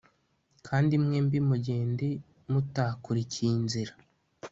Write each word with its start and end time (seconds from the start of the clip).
kandi 0.67 0.93
mwembi 1.03 1.37
mugenda 1.47 2.07
mutakurikiye 2.51 3.51
inzira.. 3.59 3.93